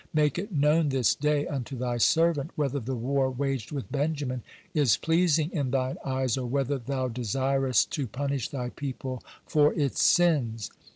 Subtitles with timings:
[0.15, 4.41] Make it known this day unto Thy servant whether the war waged with Benjamin
[4.73, 10.01] is pleasing in Thine eyes, or whether thou desirest to punish Thy people for its
[10.01, 10.71] sins.